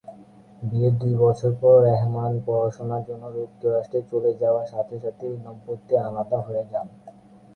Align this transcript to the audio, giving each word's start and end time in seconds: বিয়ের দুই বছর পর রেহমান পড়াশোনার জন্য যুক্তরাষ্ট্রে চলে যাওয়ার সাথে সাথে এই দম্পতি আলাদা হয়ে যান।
বিয়ের 0.61 0.93
দুই 1.01 1.13
বছর 1.23 1.51
পর 1.61 1.75
রেহমান 1.87 2.31
পড়াশোনার 2.45 3.01
জন্য 3.09 3.23
যুক্তরাষ্ট্রে 3.37 3.99
চলে 4.11 4.31
যাওয়ার 4.41 4.67
সাথে 4.73 4.95
সাথে 5.03 5.23
এই 5.27 5.37
দম্পতি 5.43 5.93
আলাদা 5.99 6.37
হয়ে 6.39 6.63
যান। 6.71 6.87